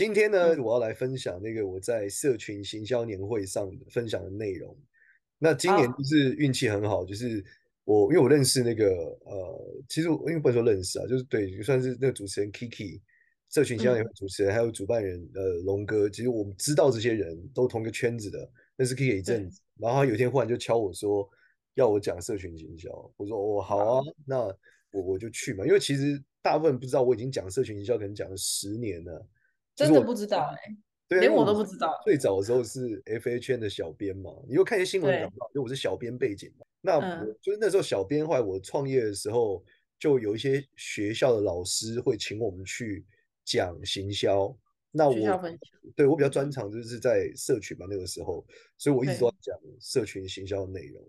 [0.00, 4.74] 今天呢，我要来分享那个我在社群行销年会上分享的内容。
[5.36, 7.44] 那今年就是运气很好，就是
[7.84, 8.88] 我因为我认识那个
[9.26, 12.98] 呃，其实我因为不能说认识啊，就是对，就算是那个主持人 Kiki，
[13.50, 21.28] 社群行销年会主持人，还有主办人呃龙哥，其实我们知道这些人都同一个圈子的，认识 Kiki 一阵子，然后他有一天忽然就敲我说
[21.74, 22.88] 要我讲社群行销，
[23.18, 24.38] 我说哦好啊，那
[24.92, 29.28] 我我就去嘛，因为其实大部分人不知道我已经讲社群行销，可能讲了十年了。
[29.86, 30.76] 真的不知道哎、欸，
[31.08, 31.92] 对，连我都不知道。
[32.04, 36.66] 最早的时候是 FA 的小编嘛，你又看一些新闻讲到，因为我是小编背景嘛。
[36.80, 39.62] 那我、嗯、就是那时候小编，后来我创业的时候，
[39.98, 43.04] 就有一些学校的老师会请我们去
[43.44, 44.56] 讲行销。
[44.92, 45.14] 那我
[45.94, 48.44] 对我比较专长就是在社群嘛，那个时候，
[48.76, 51.02] 所以我一直都在讲社群行销的内容。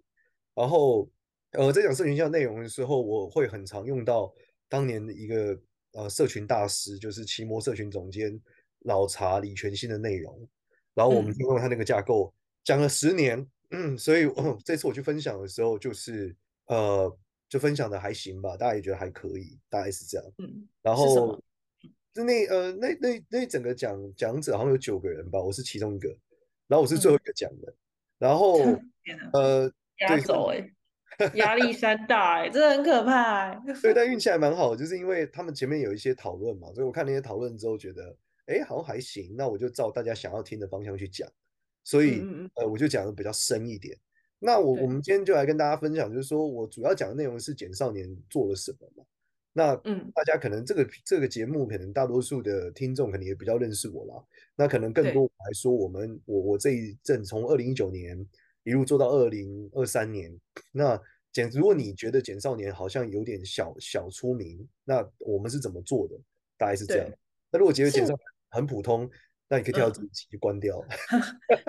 [0.53, 1.09] 然后
[1.52, 4.31] 呃，在讲社群行销内容的时候，我会很常用到
[4.67, 5.59] 当年的一个
[5.94, 8.39] 呃社群大师，就是奇摩社群总监。
[8.85, 10.47] 老查李全新的内容，
[10.93, 17.15] 然后我们就用他那个架构讲了十年，嗯，所以、哦、这次我去分享的时候，就是呃，
[17.47, 20.27] 就分享的还行吧，大家也觉得还可以，大概是这样。
[20.39, 21.39] 嗯，然后
[22.13, 26.09] 就那呃那那那整个讲讲者好像有九个人吧，我是其中一个，
[26.67, 27.75] 然后我是最后一个讲的，嗯、
[28.17, 28.59] 然后
[29.33, 30.71] 呃压轴哎，
[31.35, 33.61] 压力山大哎，真的很可怕哎。
[33.81, 38.17] 对，但 运气还蛮好，就是因为他们前面有一些讨论嘛，所以我看那些讨论之后觉得。
[38.52, 41.30] 哎，好像还行，那我就照大家想要听的方向去讲，
[41.83, 43.97] 所以嗯嗯呃，我就讲的比较深一点。
[44.39, 49.03] 那我我们今天就来跟大家分享，就是说我主要讲的内容是简少年做了什么嘛。
[49.53, 54.23] 那嗯，大家可能这个这个节目，可能大多数的听众可能也比较认识我啦。
[54.56, 58.25] 那可能更多来说，我们我我这一阵从二零一九年
[58.63, 60.35] 一路做到二零二三年。
[60.72, 61.00] 那
[61.33, 66.16] 简，如果你觉得简少年好像有点小小出名，那我们是怎么做的？
[66.57, 67.07] 大概是这样。
[67.51, 68.19] 那如果觉得简少年
[68.51, 69.09] 很普通，
[69.47, 70.79] 那你可以跳到自己关掉。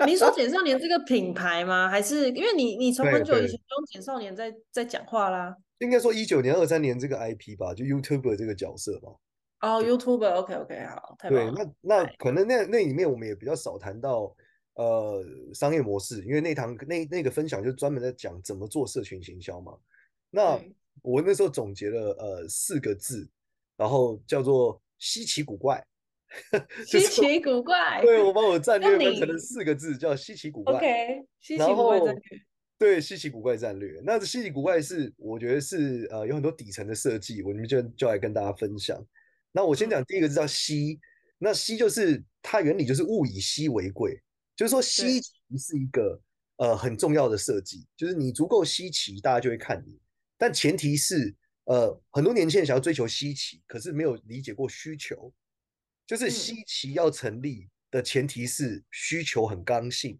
[0.05, 1.89] 您、嗯、说简少年这个品牌吗？
[1.89, 5.57] 还是因为你你从很久以前用简少年在在讲话啦？
[5.79, 9.09] 应该说一九年、二三年这个 IP 吧，就 YouTuber 这个角色吧。
[9.61, 11.53] 哦、oh,，YouTuber，OK OK，好，太棒了。
[11.53, 14.35] 对，那那可能那那里面我们也比较少谈到
[14.75, 15.23] 呃
[15.53, 19.73] 商业模式，因为那堂那那个分享就专门在讲怎么做社群行销嘛。
[20.29, 20.59] 那
[21.01, 23.29] 我那时候总结了呃四个字，
[23.77, 25.81] 然后叫做稀奇古怪。
[26.85, 30.73] 稀奇古怪，对，我把我战略分成了四个字，叫稀奇古怪。
[30.75, 32.41] OK，稀奇古怪战略。
[32.77, 34.01] 对，稀奇古怪战略。
[34.03, 39.01] 那这稀奇古怪是，我觉得是呃有很多底层的设计，我们就就来跟大家分享。
[39.51, 40.99] 那我先讲第一个字叫稀，
[41.37, 44.19] 那稀就是它原理就是物以稀为贵，
[44.55, 46.19] 就是说稀奇是一个
[46.57, 49.97] 呃很重要的设计，就是你足够稀奇，大家就会看你。
[50.37, 51.33] 但前提是
[51.65, 55.31] 呃很多年轻人想要追求稀奇，可是没有理解过需求。
[56.05, 60.19] 就是稀奇要成立的前提是需求很刚性。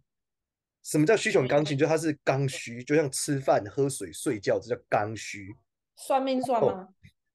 [0.82, 1.78] 什么叫需求很刚性？
[1.78, 5.48] 就它是刚需，就像吃饭、喝水、睡觉，这叫刚需。
[5.96, 6.68] 算命算吗？
[6.68, 6.88] 哦，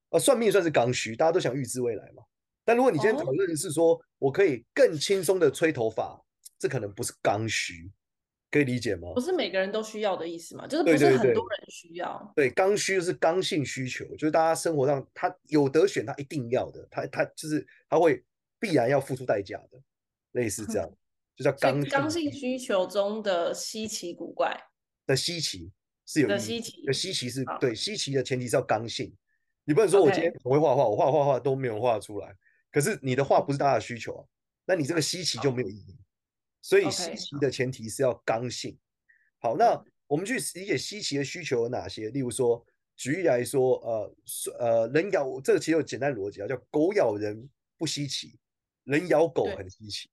[0.10, 2.24] 呃，算命算是刚需，大家都想预知未来嘛。
[2.64, 6.24] 但如果你今天讨论的是说我可以更轻松的吹头发，
[6.60, 7.92] 这可能不是刚需，
[8.52, 9.14] 可以理解吗？
[9.16, 10.68] 不是每个人都需要的意思嘛？
[10.68, 12.32] 就是不是很多人需要。
[12.36, 18.24] 对，刚需就是刚性需求，就是大家生活上他有得选，他一定要的，他他就是他会。
[18.60, 19.80] 必然要付出代价的，
[20.34, 20.90] 类似这样，
[21.36, 24.56] 就叫刚刚性需求中的稀奇古怪
[25.06, 25.72] 的稀奇
[26.06, 29.16] 是有的稀奇的稀奇是好对稀奇的前提是要刚性，
[29.64, 32.36] 你不能说我今天很会画画.我画画画都没有画出来，
[32.72, 34.28] 可是你的画不是大家的需求，
[34.66, 35.98] 那你这个稀奇就没有意义。
[36.62, 38.78] 所以稀奇的前提是要刚性。
[39.40, 42.10] 好，那我们去理解稀奇的需求有哪些？
[42.10, 42.64] 例如说，
[42.98, 44.16] 举例来说，呃
[44.60, 48.38] 呃，人咬这个其实有简单逻辑啊，叫狗咬人不稀奇。
[48.90, 50.10] 人咬狗很稀奇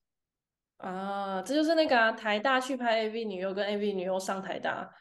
[0.76, 4.92] 啊，这就是那个、啊、台大去拍 AV 女优跟 AV 女优上台大，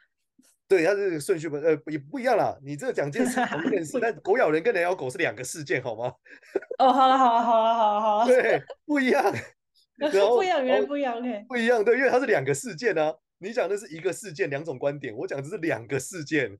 [0.69, 2.57] 对，它这个顺序不呃也不一样啦。
[2.63, 6.13] 你这个讲件事同一件事，但狗咬人跟人咬狗是两个事件，好吗？
[6.79, 9.21] 哦，好了好了好了好了好了， 对，不一样，
[9.99, 13.13] 然后不一样，原来不一样，OK，不一样，对，因为它是两个事件啊。
[13.39, 16.57] 你讲的是一个事件，两种观点，我讲的是两个事件，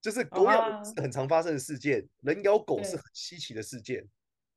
[0.00, 4.06] 就是狗咬是很常发生的事件，人咬狗是很稀奇的事件。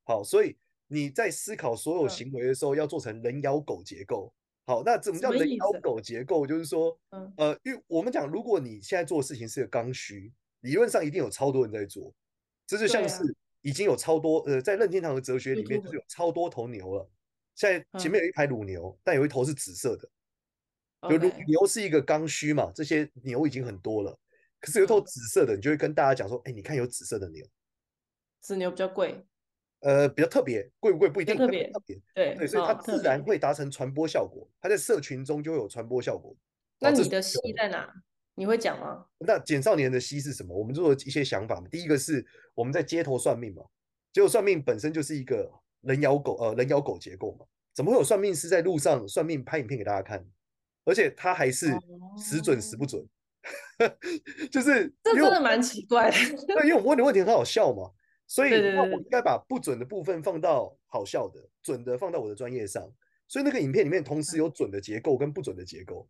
[0.03, 0.55] 好，所以。
[0.87, 4.33] 你在思考所有行为的时候，要做成人咬狗结构，
[4.65, 6.45] 好，那怎么叫人妖狗结构？
[6.45, 12.13] 就是说，嗯，呃，因为我们讲，如果你现在做的事情是个刚需，理论上一定有超多人在做，
[12.67, 17.09] 这就像是已经有超多，呃，在任天堂的哲学里面，就是有超多头牛了。
[17.55, 20.09] 现在前面有一排乳牛，但有一头是紫色的，
[21.09, 24.17] 就乳牛是一个刚需嘛，这些牛已经很多了，
[24.59, 27.45] 可是有一头紫色的，你就会跟大家讲说，哎，你看有紫色的牛，
[28.41, 29.25] 紫牛比较贵。
[29.81, 36.35] 呃，比较特别，贵不贵不一定特别，特别，对对，所以它自然会达成传播效果，它在社群中就会有传播效果。
[36.79, 37.91] 那你的戏在哪？
[38.35, 39.05] 你会讲吗？
[39.19, 40.57] 那简少年的戏是什么？
[40.57, 41.67] 我们做了一些想法嘛。
[41.69, 43.63] 第一个是我们在街头算命嘛，
[44.11, 45.49] 结果算命本身就是一个
[45.81, 50.25] 人咬狗，呃，人咬狗结构嘛，怎么会有算命师在路上算命拍影片给大家看？
[50.83, 51.67] 而且他还是
[52.17, 53.01] 时准时不准，
[53.79, 53.97] 哦、
[54.51, 56.17] 就是这真的蛮奇怪的。
[56.45, 57.89] 对，因为我们问的问题很好笑嘛。
[58.35, 62.85] 所以，那我应该把不准的部分放到好笑的，准的放到我的专业上。
[63.29, 66.05] 所以那个影片里面同时有准的结构跟不准的结构。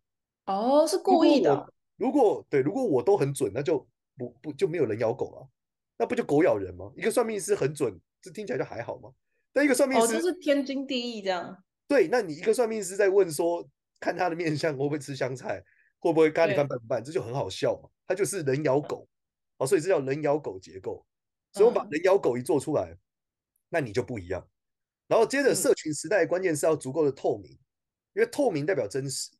[0.46, 1.72] 哦，是故意的。
[1.96, 3.86] 如果对，如果我都很准，那就
[4.18, 5.48] 不不就没有人咬狗了，
[5.96, 6.90] 那不就狗咬人吗？
[6.96, 9.12] 一个算命师很准，这听起来就还好吗？
[9.52, 11.56] 但一个算命师，哦，就是天经地义这样。
[11.86, 13.64] 对，那你一个算命师在问说，
[14.00, 15.62] 看他的面相会不会吃香菜，
[16.00, 17.88] 会不会咖喱饭拌不拌，这就很好笑嘛。
[18.04, 19.06] 他就是人咬狗，
[19.58, 21.06] 哦，所以这叫人咬狗结构。
[21.56, 22.94] 所以我把人妖狗一做出来，
[23.70, 24.46] 那你就不一样。
[25.06, 27.50] 然后接着，社群时代关键是要足够的透明，
[28.12, 29.30] 因为透明代表真实，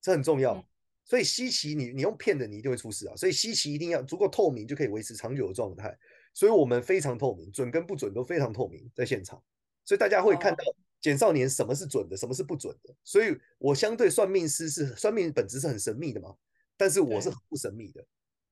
[0.00, 0.66] 这很重要。
[1.04, 3.14] 所以稀奇，你你用骗的，你一定会出事啊。
[3.14, 5.94] 所以稀奇一定要足够透明，就可以维持长久的状态。
[6.32, 9.42] 所以我们非常透明，准跟不准都非常透明，在现场，
[9.84, 10.64] 所以大家会看到
[11.02, 12.94] 简少年什么是准的，什么是不准的。
[13.04, 16.34] 所以我相对算命师是算命本质是很神秘的嘛，
[16.74, 18.02] 但是我是很不神秘的，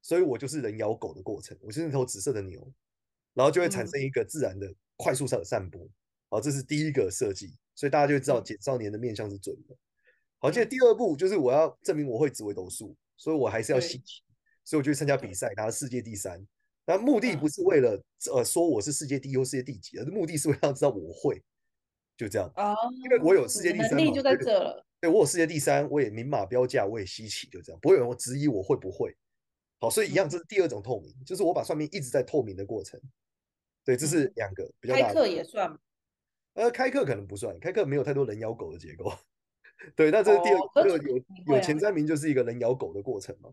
[0.02, 2.70] 所以我就是人咬狗的过程，我是那头紫色的牛。
[3.34, 5.86] 然后就会产生一个自然的快速上的散播，
[6.30, 9.76] 好，这是第一个设计，所以大家就会知道简少年的面相是准的。
[10.38, 14.22] 好，接着第二步就是我要证明我会紫微斗数，所以我还是要稀奇，
[14.64, 16.46] 所以我就去参加比赛，拿世界第三。
[16.86, 18.00] 那目的不是为了
[18.30, 21.42] 呃说我是世界第一或世界第几，而是目的是为了知道我会，
[22.16, 22.48] 就这样。
[22.56, 24.84] 哦，因为我有世界第三嘛，能力就在这了。
[25.00, 29.16] 对，我有世界第三，我也明码标价，我也稀奇，就这样，不会有人质疑我会不会。
[29.78, 33.00] 好，所以一样，这是第二种透明，就是我把算命一直在透明的过程。
[33.84, 35.06] 对，这是两个比较大的。
[35.08, 35.78] 开课也算吗？
[36.54, 39.12] 呃，开课可能不算，开课没有太多人咬狗的结构。
[39.94, 40.98] 对，那这是第二个，哦、
[41.46, 43.50] 有有前三名就是一个人咬狗的过程嘛。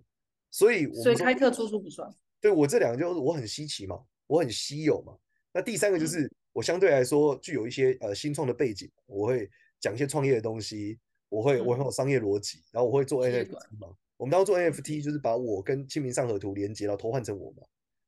[0.49, 2.09] 所以，所以开课出书不算。
[2.39, 5.17] 对，我这两个就是我很稀奇嘛，我很稀有嘛。
[5.51, 10.97] 那第三个就是、嗯、我相对来说具有一些呃新创的背景，我会讲一些创业的东西，
[11.27, 13.89] 我会、嗯、我很有商业逻辑，然后我会做 NFT 嘛。
[14.21, 17.63] 我们当时做 NFT 就是把我跟清明上河图连接，然后投换成我嘛。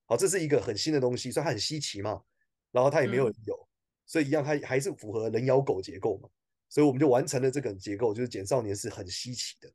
[0.06, 2.22] 好，这是一个很新的东西，所以它很稀奇嘛，
[2.72, 3.68] 然后它也没有人有，
[4.06, 6.30] 所以一样，它还是符合人妖狗结构嘛，
[6.70, 9.68] 所以我们就完成了这个结构，就是简少年是很稀奇的，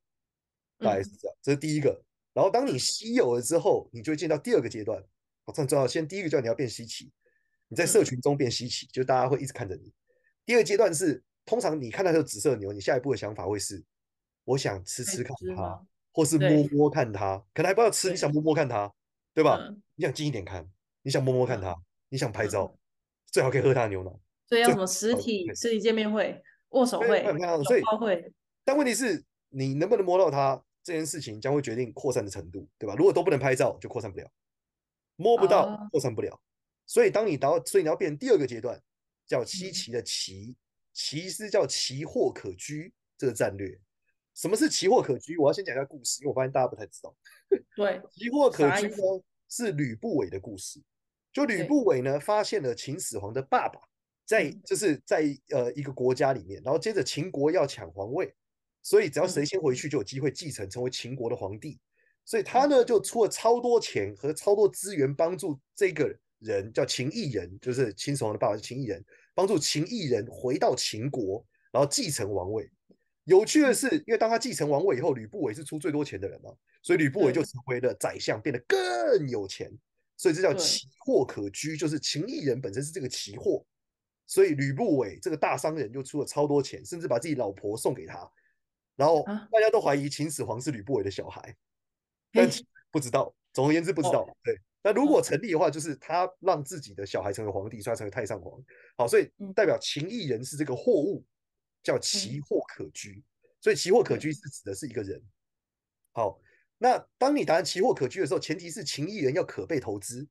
[0.79, 2.00] 大概是这样，这是第一个。
[2.32, 5.02] 然后当你稀有了之后，你就会进到第二个阶段，
[5.44, 5.88] 好，这很重要。
[5.88, 7.11] 先第一个叫你要变稀奇，
[7.67, 9.93] 你在社群中变稀奇，就大家会一直看着你。
[10.46, 13.84] 第二阶段是，通常你看到这紫色牛，你下一步的想法会是，
[14.44, 18.93] 我想吃吃看它，或是摸摸看它，可能还不要吃，你想摸摸看它。
[19.34, 19.56] 对吧？
[19.56, 20.69] 嗯、你想近一点看，
[21.02, 22.78] 你想摸摸看它，嗯、你想拍照，嗯、
[23.31, 24.10] 最好可以喝它的牛奶。
[24.49, 27.38] 所以要什么实体实体见面会、握手会、拥
[27.84, 28.32] 抱会。
[28.64, 32.96] 但问题是，你能不能摸到它这件事情，将会决定扩散的程度，对吧？
[32.96, 34.29] 如果都不能拍照，就扩散不了。
[35.15, 36.34] 摸不到，扩散不了。
[36.34, 36.41] 哦、
[36.84, 38.82] 所以当你到，所以你要变第二个阶段，
[39.24, 40.56] 叫稀奇的奇，
[40.93, 43.79] 奇是叫奇货可居这个战略。
[44.39, 45.37] 什么是奇货可居？
[45.37, 47.13] 我要先讲一下故事，因为我发现大家不太知道。
[47.75, 48.97] 对， 奇货可居呢
[49.49, 50.81] 是吕不韦的故事。
[51.33, 53.81] 就吕不韦呢发现了秦始皇的爸爸
[54.25, 58.33] 在就是在呃一个国家里面，然后接着秦国要抢皇位，
[58.81, 61.81] 所以只要谁先回去就有机会继承成为秦国的皇帝。
[62.25, 69.05] 所以他呢就出了超多钱和超多资源帮助这个人叫秦异人，就是秦始皇的爸爸是秦异人，
[69.35, 72.71] 帮助秦异人回到秦国，然后继承王位。
[73.29, 76.51] 有趣的是，因为当他继承王位以后，吕不韦是出最多钱的人嘛，
[76.82, 79.70] 所以吕不韦就成为了宰相，变得更有钱。
[80.17, 83.63] 所以这叫奇货可居，就是秦异人本身是这个奇货，
[84.27, 88.27] 所以吕不韦这个大商人就出了超多钱，甚至把自己老婆送给他。
[88.97, 91.55] 然后大家都怀疑秦始皇是吕不韦的小孩，
[92.32, 92.49] 但
[92.91, 93.35] 不知道。
[93.53, 94.27] 总而言之，不知道。
[94.43, 98.58] 对，那如果成立的话，就是他让自己的小孩成为皇帝，所以他成为太上皇。
[98.97, 101.23] 好，所以代表秦异人是这个货物。
[101.82, 103.23] 叫奇货可居，
[103.61, 105.23] 所以奇货可居是指的是一个人。
[106.13, 106.41] 好，
[106.79, 110.27] 那当你答奇货可居的时候，前提是秦异人要可被投资，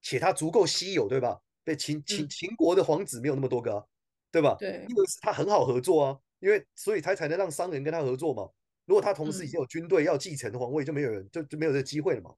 [0.00, 1.40] 且他足够稀有，对吧？
[1.64, 3.88] 对秦秦秦国的皇子没有那么多个，
[4.30, 4.56] 对吧？
[4.58, 8.48] 对，因为是他很好合作啊，因为所以他才能让商人跟他合作嘛。
[8.84, 12.34] 如果他同时已经有军队要继承皇位，就没有人就就没有这个机会了嘛。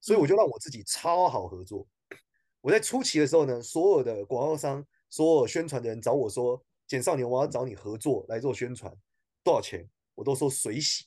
[0.00, 1.86] 所以我就让我自己超好合作。
[2.62, 8.94] 我在初期的时候呢，所有的广告商、所有宣传的人找我说：“简少年，我要找你合作来做宣传，
[9.42, 11.06] 多少钱？”我都说水洗。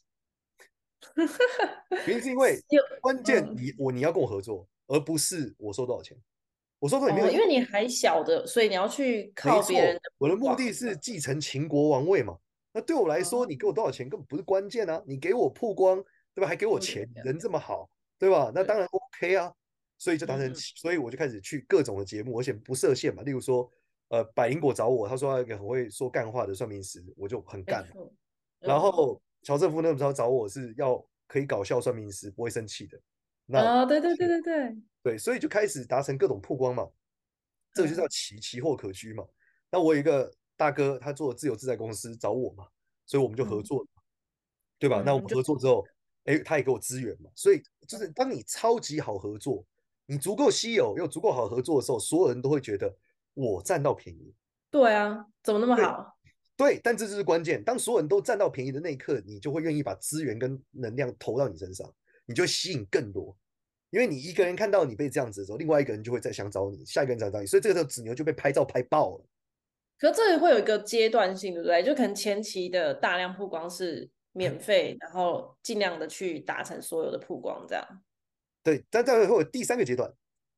[2.08, 2.60] 原因是因为
[3.00, 6.18] 关键你我你要跟我合作，而不是我收多少钱。
[6.80, 10.02] 我说说你没有，因为你还小的，所以你要去靠别人。
[10.18, 12.36] 我的目的是继承秦国王位嘛。
[12.74, 15.04] 那对我来说，你给我多少钱根本不是关键啊！
[15.06, 16.48] 你给我曝光，对吧？
[16.48, 17.88] 还给我钱，人这么好，
[18.18, 18.52] 对吧？
[18.56, 19.54] 那当然 OK 啊。
[20.00, 23.22] 所以就达成，所以我就开始去各种的节目，而且不设限嘛。
[23.22, 23.72] 例如说，
[24.10, 27.86] 呃，百灵果找我，他说要一个很会说干话的算命师，我就很干。
[28.60, 33.00] 然后乔政夫那时候找我是要可以搞笑算命师，不会生气的。
[33.46, 36.88] 那啊，对对对对对对，所以就开始达成各种曝光嘛。
[37.74, 39.26] 这个就叫奇奇货可居嘛。
[39.70, 40.32] 那我有一个。
[40.58, 42.66] 大哥，他做自由自在公司找我嘛，
[43.06, 43.86] 所以我们就合作
[44.80, 45.02] 对吧？
[45.02, 45.86] 嗯、那我们合作之后，
[46.24, 49.66] 哎，他也给我资源嘛，所以就是当你超级好合作，
[50.06, 52.90] 你足够稀有又足够好合作的时候，所有人都会觉得
[53.36, 54.34] 我占到便宜。
[54.72, 56.18] 对啊，怎么那么好？
[56.58, 57.64] 对，对，但这就是关键。
[57.64, 61.88] 当所有人都占到便宜的那一刻，你就会愿意把资源跟能量投到你身上，
[62.26, 63.38] 你就吸引更多。
[63.92, 69.26] 因为你一个人看到你被这样子的时候，另外一个人就会再想找你，下一个人想找你，所以这个时候子牛就被拍照拍爆了。
[69.98, 71.82] 可这里会有一个阶段性，对不对？
[71.82, 78.04] 就可能前期的大量曝光是免费，然后尽量的去达成所有的曝光，这样。
[78.62, 80.12] 对，但再会有第三个阶段，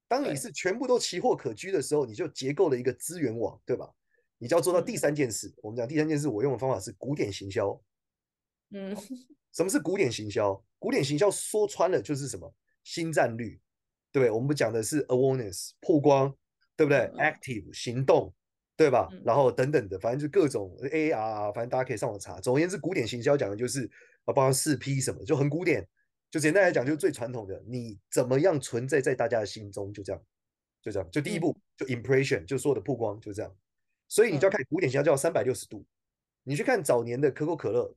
[0.08, 3.90] 当你是全部都奇货可居的时候，你就结构了一个资源网，对吧？
[4.38, 5.48] 你就要做到第三件事。
[5.48, 7.80] 嗯、我们讲第三件事，我用的方法是古典行销。
[8.72, 8.96] 嗯，
[9.54, 10.64] 什么是古典行销？
[10.80, 12.54] 古典行销说穿了就是什么？
[12.84, 13.50] 新战略，
[14.12, 14.32] 对不对？
[14.32, 16.34] 我们不讲的是 awareness 曝光，
[16.76, 17.00] 对不对？
[17.00, 18.34] 嗯、active 行动。
[18.78, 19.10] 对吧？
[19.26, 22.40] 然后等等的，反正就各种 AR 啊，反正大家可以上网查。
[22.40, 23.90] 总而言之，古典行销讲的就是
[24.26, 25.84] 啊，包括四 P 什么，就很古典。
[26.30, 30.22] 就简单来讲，就是最传统的，你怎么样存在在大家的心中，就这样，
[30.82, 31.10] 就这样。
[31.12, 33.56] 就第一步，就 impression，就所有的曝光，就这样。
[34.10, 35.86] 所以你就要看古典行销叫三百六十度。
[36.44, 37.96] 你去看早年的可口可乐、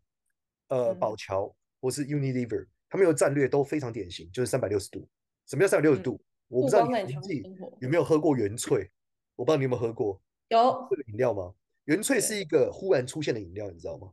[0.69, 5.09] 呃宝乔或是 Unilever，他们有战略都非常典型，就是三百六十度。
[5.47, 6.21] 什么叫三百六十度？
[6.49, 7.43] 我不知道你自己
[7.81, 8.89] 有没有喝过原萃，
[9.37, 10.21] 我不知道你有没有喝过。
[10.49, 11.55] 有这个饮料吗？
[11.85, 14.13] 原萃是一个忽然出现的饮料，你知道吗？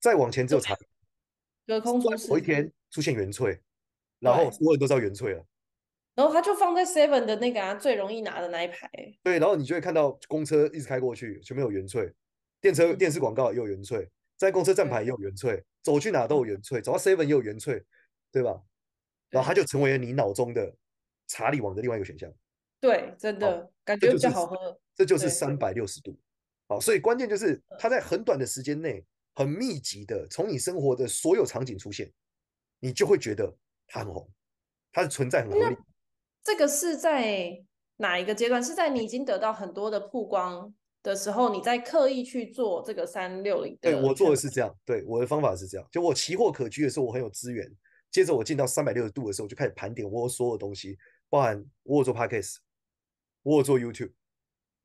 [0.00, 0.76] 再往前只有茶，
[1.66, 2.28] 隔空出世。
[2.28, 3.58] 有一天出现原萃，
[4.20, 5.44] 然后所有人都知道原萃了。
[6.14, 8.88] 然后他就放在 Seven 的那个啊最容易拿的那一排。
[9.24, 12.12] 对，然后你就会看到公车一直开过去，全部有原萃，
[12.60, 14.06] 电车电视广告也有原萃，
[14.36, 17.82] 在公车站牌也有原萃，走去哪都有原萃，走到 Seven 也有原萃，
[18.30, 18.62] 对吧？
[19.30, 20.72] 然后它就成为了你脑中的
[21.26, 22.30] 查理王的另外一个选项。
[22.78, 24.78] 对，真的感觉比较好喝。
[24.94, 26.14] 这就是三百六十度，
[26.68, 29.02] 好，所以关键就是它在很短的时间内，
[29.34, 32.12] 很密集的从你生活的所有场景出现，
[32.82, 34.28] 你就会觉得它很红，
[34.92, 35.76] 它的存在很合理。
[36.42, 37.64] 这个是在
[37.98, 38.62] 哪一个阶段？
[38.62, 43.78] 是在你已经得到很多的曝光的时候，你在刻意去做这个三六零？
[43.80, 45.88] 对，我做的是这样，对，我的方法是这样。
[45.92, 47.70] 就我奇货可居的时候，我很有资源。
[48.10, 50.98] 接着我进到三百六十度的时候，我就开始盘点我所有东西，
[51.30, 52.56] 包含我有做 Podcast，
[53.42, 54.12] 我有做 YouTube。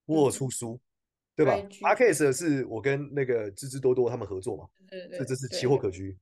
[0.06, 0.80] 我有出书，
[1.36, 1.52] 对吧
[1.82, 6.18] ？Podcast 是我跟那个芝芝多多他们合作嘛，对对，这这是奇货可居。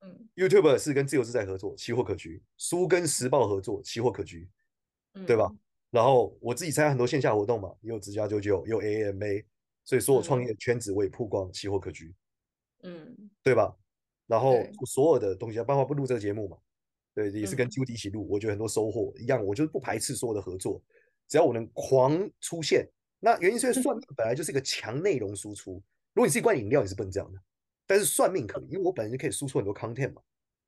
[0.00, 2.42] 嗯，YouTube 是跟自由自在合作，期货可居。
[2.56, 4.48] 书跟时报合作，期货可居，
[5.26, 5.50] 对吧？
[5.90, 9.44] 然后我自己参加很多线下活动嘛，也有直家九九，也有 AMA，
[9.84, 12.14] 所以说我创业的圈子我也曝光，期货可居，
[12.82, 13.74] 嗯，对吧？
[14.26, 16.58] 然后所有的东西，包括不录这个节目嘛，
[17.14, 20.80] 对，也是跟 Judy 一起录，我觉得很多收获一样，我就是不排斥所有的合作，
[21.26, 22.86] 只要我能狂出现。
[23.18, 25.82] 那原因是因为算 命本来就是一个强内容输出。
[26.12, 27.40] 如果你是一罐饮料，你是不能这样的。
[27.88, 30.22] 但是算命可以，因为我本来就可以输出很多 content 嘛。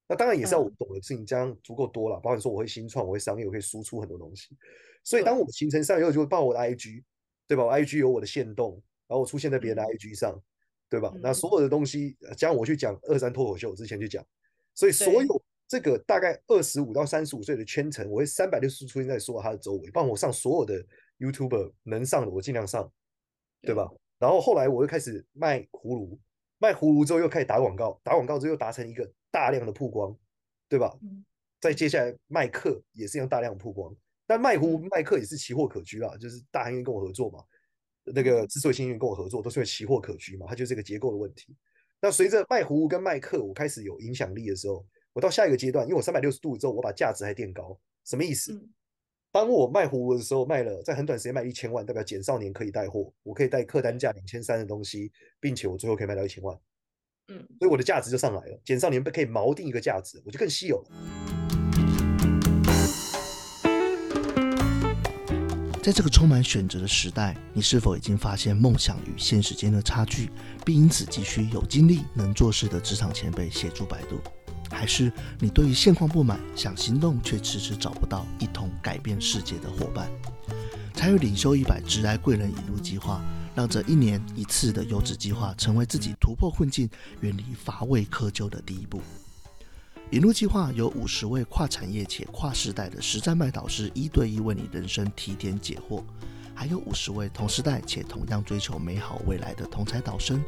[0.09, 2.17] 那当然也是要我懂的事情这样足够多了。
[2.17, 4.57] 包括说我会新创，我会商业，我可以输出很多东西。
[5.05, 7.05] 所以当我形成上以后，就会报我的 IG，
[7.47, 7.65] 对吧？
[7.65, 8.73] 我 IG 有我的线动，
[9.07, 10.43] 然后我出现在别人的 IG 上，
[10.89, 11.13] 对吧？
[11.23, 14.27] 那所有的东西，加上我去讲二三脱口秀之前去讲，
[14.75, 20.85] 所以所有这个大概二十五到三十五岁的圈层，我会三百六十度出现在所有他的周围，帮我上所有的。
[21.21, 22.91] YouTuber 能上的我尽量上，
[23.61, 23.87] 对吧？
[24.19, 26.19] 然后后来我又开始卖葫芦，
[26.61, 30.15] 卖葫芦之后又开始打广告，打广告之后又达成一个大量的曝光，
[30.69, 30.97] 对吧？
[31.59, 33.95] 再接下来卖课也是一样大量曝光，
[34.27, 37.43] 但卖葫芦卖课也是奇货可居啦，就是大行业跟我合作嘛，
[38.05, 41.57] 那个之所以幸运跟我合作，都是因为奇货可居嘛，它就是这个结构的问题。
[42.01, 48.53] 那随着卖葫芦跟卖课，我开始有影响力的时候，我到下一个阶段，因为我三百六十度之后，我把价值还垫高，什么意思？
[48.55, 48.69] 嗯
[49.33, 56.59] 当我卖葫芦的时候，卖了在很短时间卖一千万，代表简少年可以带货，我可以带客单价两千三的东西，并且我最后可以卖到一千万，
[57.29, 58.61] 嗯，所以我的价值就上来了。
[58.65, 60.91] 简少年可以锚定一个价值，我就更稀有了。
[65.81, 70.29] 在这个充满选择的时代，你是否已经发现梦想与现实间的差距，
[70.67, 74.21] 并因此急需有精力、能做事的职场前辈协助摆渡？
[74.71, 80.11] 还是你对于现况不满，想行动却迟迟找不到一同改变世界的伙伴？
[80.95, 83.21] 参与领袖一百职涯贵人引路计划。
[83.53, 86.89] 让这一年一次的优质计划成为自己突破困境、
[87.21, 89.03] 远离乏味窠臼的第一步。
[90.13, 96.01] 引路计划有五十位跨产业且跨时代的实战派导师，一对一为你人生提点解惑；
[96.61, 100.45] 还有五十位同时代且同样追求美好未来的同才导生，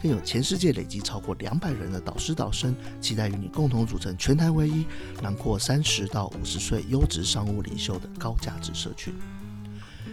[0.00, 4.86] 更有全世界累计超过两百人的导师导生，期待与你共同组成全台唯一
[5.20, 9.12] 囊括三十到五十岁优质商务领袖的高价值社群。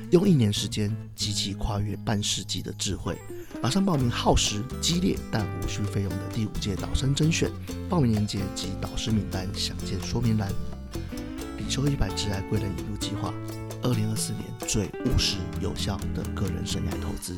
[0.09, 3.15] 用一年时间集齐跨越半世纪的智慧，
[3.61, 7.51] 马上报名耗时激烈但无需费用的第五届导生甄选，
[7.87, 10.51] 报名链接及导师名单详见说明栏。
[11.59, 13.31] 领袖一百职涯贵人引入计划，
[13.85, 17.35] 二零二四年最务实有效的个人生涯投资。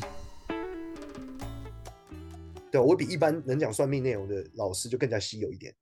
[2.70, 5.74] 对，我比一般能讲算命内容的老师就更加稀有一点，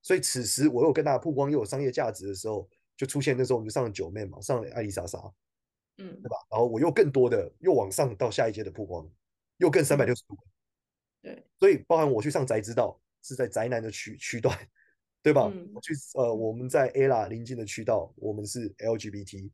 [0.00, 5.18] 所以此时我有跟大家曝光又有商业价值的时候，就出现那时候我们就上了九妹嘛，上了艾丽莎莎。
[5.98, 6.36] 嗯，对吧？
[6.52, 9.04] 然后我又更多的又往上到下一阶的曝光，
[9.56, 10.38] 又更三百六十度。
[11.20, 14.56] 对，所以包含我去上宅之道是在宅男的区区段，
[15.20, 15.50] 对吧？
[15.52, 19.50] 嗯、我去呃我们在 Ella 临近的渠道，我们是 LGBT。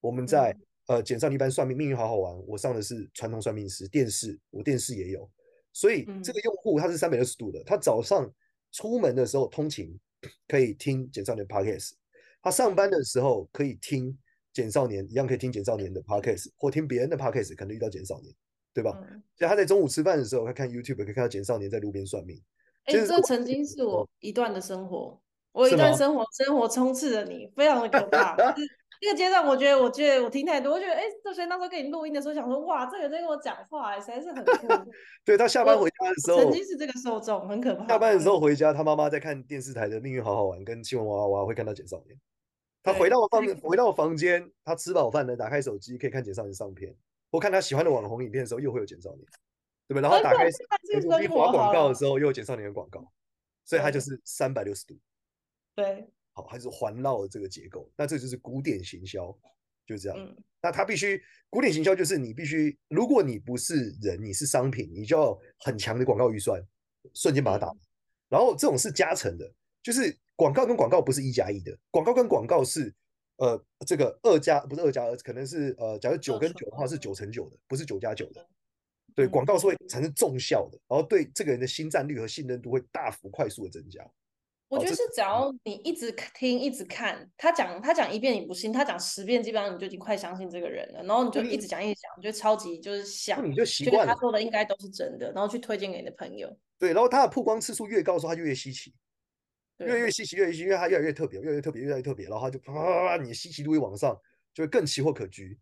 [0.00, 0.50] 我们在、
[0.86, 2.36] 嗯、呃简上一般算命，命运好好玩。
[2.46, 5.30] 我上的是传统算命师电视，我电视也有。
[5.72, 8.30] 所以这个用户他是三百六十度的，他早上
[8.72, 9.98] 出门的时候通勤
[10.46, 11.92] 可以听简少年 Podcast，
[12.42, 14.18] 他上班的时候可以听。
[14.50, 18.34] 简少年一样可以听简少年的 podcast，或听别人的 podcast，可能遇到简少年，
[18.74, 18.98] 对吧？
[19.08, 22.42] 嗯、所以他在中午吃饭的时候，他看 YouTube 可以看到简少年在路边算命。
[22.84, 25.20] 哎、欸，这曾经是我一段的生活，
[25.52, 28.34] 我一段生活，生活充斥着你，非常的可怕。
[29.00, 34.66] 这个阶段，我觉得，我觉得我听太多，我觉得，哎、欸，所以那时候跟你录音的时候，想说，哇，这个人在跟我讲话，哎，实在是很酷。
[35.24, 37.86] 对，他下班回家的时候，曾经是这个受众，很可怕。
[37.86, 42.18] 下班的时候回家，他妈妈在看电视台的《命运好好玩》跟《新闻娃娃娃》，会看到简少年。
[42.82, 46.94] 他回到房回到房间，他吃饱饭了，打开手机可以看简少年上片，
[47.30, 49.26] 或看他喜欢的网红影片的时候，又会有简少年，
[49.86, 50.02] 对不对？
[50.02, 50.58] 然后打开手
[51.20, 53.04] 机滑广告的时候，又有简少年的广告，
[53.64, 54.96] 所以他就是三百六十度。
[55.74, 56.08] 对，
[56.38, 57.90] 好，还是环绕的这个结构。
[57.96, 59.36] 那这就是古典行销，
[59.84, 60.36] 就是这样。
[60.62, 61.20] 那他必须
[61.50, 66.62] 古典行销就是你必须，如果你不是人，你是商品，你就要很强的广告预算，
[67.14, 67.72] 瞬间把它打。
[68.28, 70.16] 然后这种是加成的，就是。
[70.38, 72.94] 广告跟广告不是一加一的，广告跟广告是，
[73.38, 78.48] 呃，这个二加不是二加二，可能是呃，假如九跟九的话是九乘九的，不是九加九的。
[79.16, 84.08] 对，广告是会产生重效的，然后对这个人的心占率和信任度会大幅快速的增加。
[84.68, 96.54] 我觉得是只要你一直听一直看他讲，他讲一遍你不信，他讲十遍基本上你就已经快相信这个人了，然后你就一直讲一直讲，你就超级就是想，你就习惯了，他说的应该都是真的，然后去推荐给你的朋友。
[96.78, 98.94] 对，然后他的曝光次数越高的时候，他就越稀奇。
[99.78, 104.20] 越来越稀奇，越稀奇，因为他越来越特别，越来越特别，越来越特别，然后他就啪啪啪啪，你的稀奇度会往上，
[104.52, 105.56] 就会更奇货可居，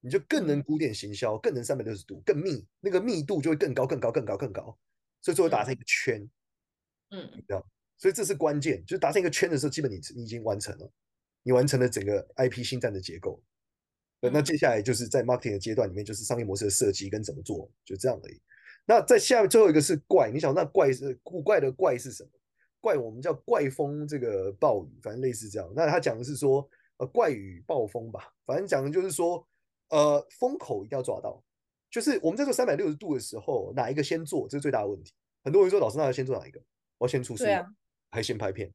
[0.00, 4.78] 你就更能古典行销，更能三百六十度，更密，那个密度就会更高，更高，更高，更高，
[5.22, 6.28] 所以最后打成一个圈，
[7.12, 7.64] 嗯，这样，
[8.02, 10.90] 所以这是关键，就是达成一个圈的时候，基本你你已经完成了，
[11.44, 13.40] 你完成了整个 IP 新站的结构，
[14.20, 18.42] 对，那接下来就是在 marketing 的阶段里面，就是商业模式的设计跟怎么做，就这样而已。
[18.86, 22.30] 那在下面最后一个是怪，你想那怪是古怪的怪是什么？
[22.80, 25.72] 怪我们叫怪风这个暴雨，反正类似这样。
[25.76, 29.46] 那他讲的是说，呃，怪雨暴风吧，反正讲的就是说，
[29.90, 31.40] 呃，风口一定要抓到。
[31.88, 35.12] 就是我们在做三百六十度的时候，哪一个先做，这是最大的问题。
[35.44, 36.60] 很多人说，老师，那要先做哪一个？
[36.98, 37.64] 我要先出书，对啊，
[38.12, 38.72] 还先拍片？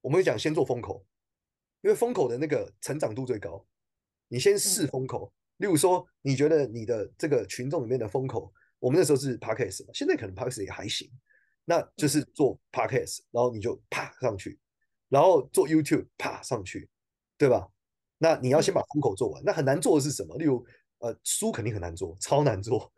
[0.00, 1.04] 我们会讲先做风口，
[1.82, 3.62] 因为风口的那个成长度最高。
[4.28, 11.10] 你先试风口，嗯、例如说，你觉得你的这个群众里面的风口，我们那时候是 Podcast 嘛，现在可能 Podcast 也还行。
[11.64, 14.56] 那就是做 podcast，然后你就啪上去，
[15.08, 16.88] 然后做 YouTube 啪上去，
[17.36, 17.68] 对吧？
[18.18, 19.42] 那你要先把风口做完。
[19.44, 20.38] 那很难做的是什么？
[20.38, 20.64] 例如，
[20.98, 22.92] 呃，书肯定很难做，超难做。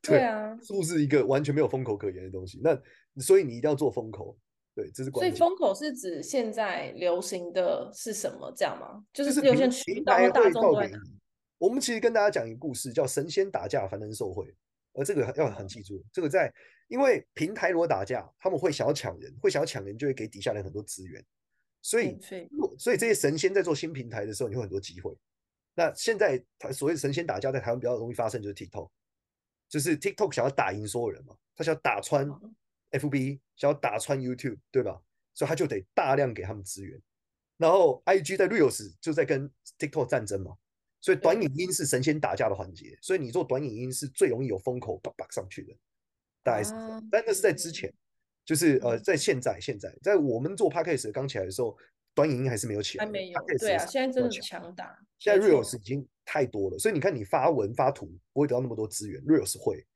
[0.00, 2.60] 对，对啊，书是一个完全没有风口可言的东西。
[2.62, 2.80] 那
[3.20, 4.38] 所以你一定要做风口。
[4.76, 5.34] 对，这是关键。
[5.34, 8.52] 所以风口是指现在流行的是什么？
[8.54, 9.02] 这样吗？
[9.12, 10.92] 就是流行渠道大众对。
[11.58, 14.54] 我们其实跟大家讲一个故事，叫神仙打架，凡人受惠。
[14.92, 16.52] 而这个要很记住，这个在。
[16.88, 21.20] 因为平台如果打架，他们会想要抢人，会想要抢人，就会给底下人很多资源。
[21.82, 22.16] 所以，
[22.78, 25.12] 所以这些神仙在做新平台的时候，你会很多机会。
[25.74, 28.88] 那现在他所谓神仙打架，在台湾比较容易发生，就是 TikTok，
[29.68, 32.24] 就是 TikTok 想要打赢所有人嘛，他想要打穿
[32.92, 35.00] FB，想要打穿 YouTube，对吧？
[35.34, 37.00] 所以他就得大量给他们资源。
[37.58, 40.56] 然后 IG 在 Reels 就在跟 TikTok 战争嘛，
[41.00, 45.74] 所以短影音是神仙打架的环节，所以你做短影音是最容易有风口叭叭上去的，
[46.42, 47.08] 大概是这样。
[47.10, 47.92] 但那是在之前，
[48.44, 51.76] 就是呃，在现在现在在我们做 Podcast 刚起来的时候，
[52.14, 53.40] 短影音还是没有起来，还没有。
[53.58, 54.98] 对啊，现在真的是强大。
[55.18, 59.86] 现在 Reels 已经太多了，所以你看你发文发图不会得到那么多资源，Reels 会。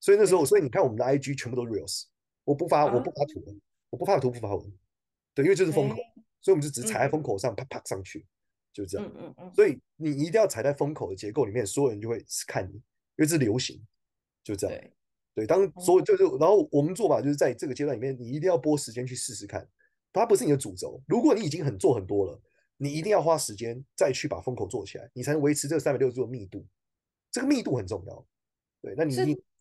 [0.00, 2.04] 所以那时候，所以你看我们的 IG 全部都 Reels，
[2.50, 3.60] 我不发我不发图，
[3.90, 4.72] 我不发图不发文，
[5.34, 5.94] 对，因为就是风口。
[6.42, 8.26] 所以我们就只踩在风口上，啪啪上去，
[8.72, 9.06] 就这样。
[9.14, 9.54] 嗯嗯嗯。
[9.54, 12.82] 所以你一定要踩在风口的结构里面，所有人就会看你，因
[13.18, 13.80] 为这是流行，
[14.42, 14.84] 就这样。
[15.32, 15.46] 对。
[15.46, 19.64] 当所有就是，然后我们做法就是在这个阶段里面，你一定要拨时间去试试看，
[20.12, 21.00] 它不是你的主轴。
[21.06, 22.40] 如果你已经很做很多了，
[22.78, 26.66] 你一定要花时间再去把风口做起来，你才能维持这个三百六十度的密度。
[27.30, 28.26] 这个密度很重要。
[28.80, 29.14] 对，那你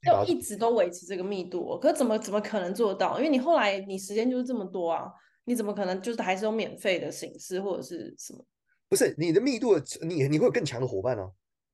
[0.08, 3.18] 要一直都维持这个密度，可是怎么怎么可能做到？
[3.18, 5.12] 因为你后来你时间就是这么多啊。
[5.46, 8.46] 你怎么可能就是还是有免费的形式或者是什么？
[8.88, 11.28] 不是你的密度，你你会有更强的伙伴啊，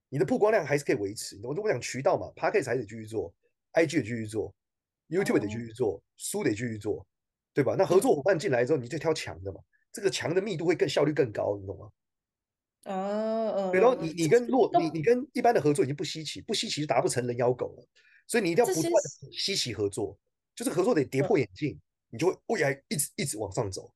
[0.08, 1.38] 你的曝光量还是可以维持。
[1.44, 3.34] 我都不讲渠道嘛 p a c k a g e 还得继续做
[3.74, 4.56] ，IG 也继续做
[5.10, 7.06] ，YouTube 得继续做，书得继续做，
[7.54, 7.76] 对吧？
[7.78, 9.60] 那合作伙伴进来之后，你就挑强的嘛，
[9.92, 11.90] 这个强的密度会更效率更高，你懂吗？
[12.86, 17.86] 哦，然后你你跟弱你你跟一般的合作已经不稀奇，不稀奇就达不成人妖狗了，
[18.28, 20.18] 所以你一定要不断的稀奇合作，
[20.56, 21.80] 就是合作得跌破眼镜。
[22.12, 23.92] 你就会未来一直一直往上走，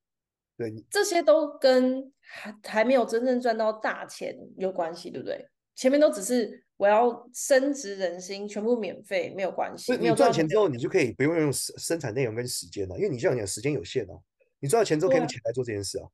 [0.57, 5.47] 对，这些都跟还还没有真正赚到大钱有关系，对不对？
[5.75, 9.95] 前面都只是我要升值人心，全部免费没有关系。
[9.95, 14.19] 你赚钱之后，你就可以不用用生产内容跟时间了，因为你这样讲时间有限啊。
[14.59, 16.05] 你赚到钱之后，可以用钱来做这件事啊。
[16.05, 16.11] 啊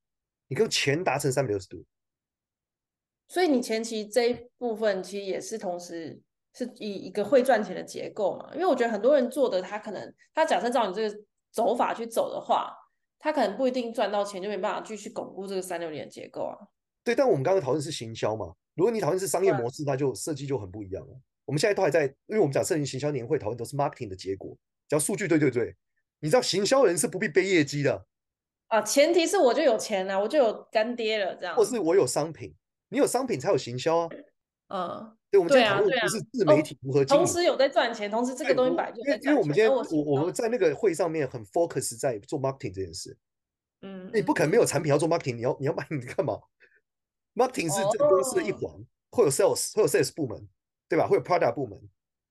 [0.47, 1.84] 你可以用钱达成三百六十度。
[3.28, 6.21] 所以你前期这一部分其实也是同时
[6.55, 8.49] 是以一个会赚钱的结构嘛？
[8.53, 11.15] 因为我觉得很多人做的，他可能他假设照你这个。
[11.55, 12.69] 走法去走的话，
[13.17, 16.57] 他可能不一定赚到钱，就没办法继续巩固这个三六零的结构啊。
[17.01, 21.13] 对，但我们刚刚讨论是行销嘛，如果你讨论是商业模式，那就设计就很不一样了。
[21.45, 24.53] 我们现在都还在，因为我们讲设计行销年会讨论都是 marketing 的结果，
[24.89, 25.73] 只要数据对对对。
[26.19, 28.05] 你知道行销人是不必背业绩的
[28.67, 31.55] 啊，前提是我就有钱啊，我就有干爹了，这样。
[31.55, 32.53] 或是我有商品，
[32.89, 34.09] 你有商品才有行销啊。
[34.67, 35.17] 嗯。
[35.35, 38.89] 对，我们今天讨论不是自媒体如何经营，同时有在赚钱，同时这个东西摆。
[38.95, 43.17] 因为因为我们今天我我们在那个会上面很 focus 在做 marketing 这件事。
[43.81, 46.39] 嗯，你不可能没有产品要做 marketing，你要你要卖你干嘛
[47.35, 48.71] ？marketing 是这个公司的一环，
[49.11, 50.47] 会有 sales 会有 sales 部门，
[50.87, 51.07] 对吧？
[51.07, 51.79] 会有 product 部门。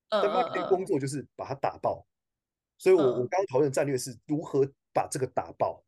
[0.09, 2.07] 但 marketing 工作就是把它打爆。
[2.79, 5.83] 所以我我刚刚讨论的战略是如何把这个打爆。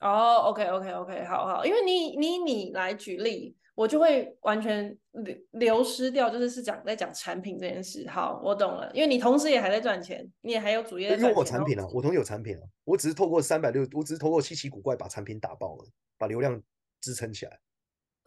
[0.00, 3.56] 哦，OK OK OK，好好，因为你你你来举例。
[3.78, 8.04] 我就会完全流流失掉，就是是讲在讲产品这件事。
[8.08, 11.16] 好，我懂了，因为你同时也还在赚钱，你也还有主业。
[11.16, 15.86] 因为我产品啊，我同时有产品啊，我只是透过三百六，我只是透过稀奇古怪把产品打爆了，
[16.16, 16.60] 把流量
[17.00, 17.60] 支撑起来。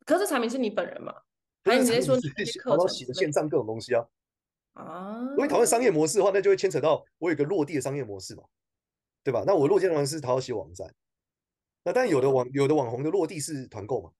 [0.06, 1.14] 可是产品是你本人嘛？
[1.66, 2.24] 还是直接说你
[2.64, 4.08] 好好洗的线上各种东西啊？
[4.72, 8.44] 啊，如果你讨论商业模式的话，那就会牵扯到我有一个落地的商业模式嘛，
[9.22, 9.44] 对吧？
[9.46, 10.88] 那我落地的方式是讨好洗网站，
[11.84, 14.12] 那但有的网有的网红的落地是团购嘛？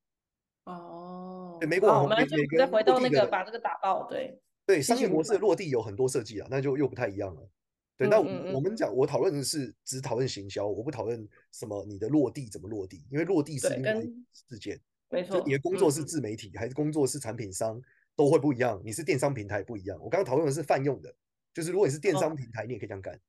[1.62, 1.68] 哦。
[1.68, 7.50] 美国网红，我们就再回到那个把这个打爆，对对，商业模式的落地有很多设计啊，那就又不太一样了。
[7.98, 14.80] 对，那我们讲，我讨论的是只讨论行销，我不讨论什么你的落地怎么落地，因为落地是另外一个事件。
[15.10, 17.80] 没错，你的工作是自媒体还是工作是产品商
[18.16, 20.00] 都会不一样，你是电商平台不一样。
[20.02, 21.14] 我刚刚讨论的是泛用的，
[21.54, 23.20] 就是如果你是电商平台，你也可以这样干。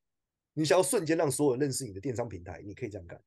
[0.54, 3.20] 你想要瞬间让所有人认识你的电商平台，你可以这样干。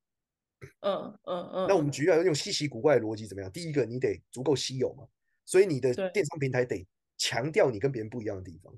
[0.82, 3.52] 嗯嗯嗯，那我们举例用稀奇古怪的逻辑怎么样？
[3.52, 5.06] 第一个，你得足够稀有嘛，
[5.46, 6.86] 所以你的电商平台得
[7.18, 8.74] 强调你跟别人不一样的地方。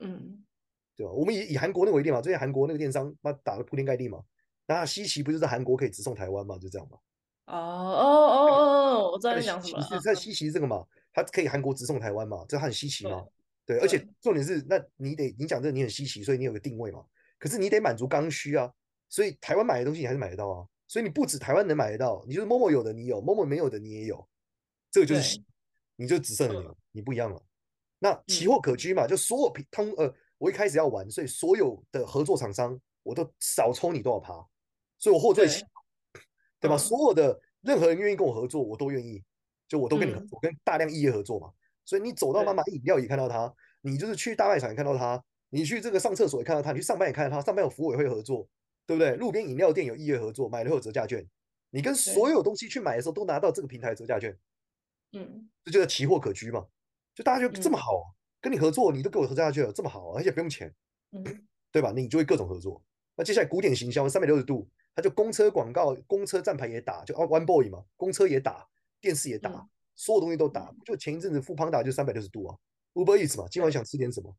[0.00, 0.44] 嗯，
[0.96, 1.12] 对吧？
[1.12, 4.22] 我们以以韩国那个为例嘛，最近韩国那个电商那打得铺天盖地嘛，
[4.66, 6.58] 那稀奇不就是韩国可以直送台湾嘛？
[6.58, 6.98] 就这样嘛。
[7.46, 8.46] 哦哦哦
[9.06, 9.82] 哦，我知道你讲什么。
[9.82, 13.24] 是在稀奇这个嘛，它可以韩国直送台湾嘛，这很稀奇嘛。
[13.66, 17.04] 对，而且重点是，那你得你讲这个你很稀奇，所以你有个定位嘛。
[17.38, 18.70] 可是你得满足刚需啊，
[19.08, 20.66] 所以台湾买的东西你还是买得到啊。
[20.94, 24.24] 所以你不止台湾能买得到，你就是 Momo 有的你有，Momo 没有的你也有，
[24.92, 25.42] 这个就是
[25.96, 27.42] 你就只剩了你，你不一样了。
[27.98, 34.34] 那奇货可居嘛，就所有平通呃，我一开始要玩，所以所有的合作厂商我都少抽你多少趴，
[34.96, 35.66] 所以我货最小，
[36.60, 36.78] 对吧？
[36.78, 39.20] 所有的任何人愿意跟我合作，我都愿意，
[39.66, 41.52] 就我都跟你合作，跟大量异业合作嘛。
[41.84, 48.48] 所以你走到妈妈饮料也看到他，你就是去大卖场也看到他，你去这个上厕所也看到他，你去上班也看到他，上班有服委会合作。
[48.86, 49.16] 对不对？
[49.16, 51.26] 路边饮料店有异业合作，买了会有折价券。
[51.70, 54.38] 你跟所有东西去买的时候，都拿到这个平台折价券。
[55.12, 56.66] 嗯，这就叫奇货可居嘛。
[57.14, 60.72] 就大家觉得这么好，跟你合作，你都给我折价券，这么好，而且不用钱，
[61.72, 61.92] 对吧？
[61.94, 62.82] 你就会各种合作。
[63.16, 68.68] 那接下来古典行销三百六十度，他就公车广告、公车站牌也打，就 One Boy 嘛，公车也打，
[69.00, 70.72] 电视也打，嗯、所有东西都打。
[70.84, 72.56] 就前一阵子富胖打就三百六十度啊
[72.94, 74.36] ，Uber Eats 嘛，今晚想吃点什么？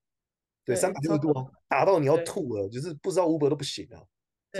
[0.65, 4.03] 对，三百六十度啊，打到你要吐了，就是不知道 Uber 都不行啊。